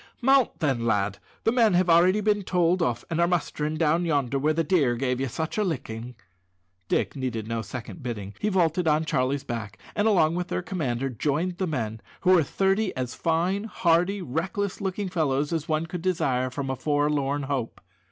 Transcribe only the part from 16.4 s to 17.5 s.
for a forlorn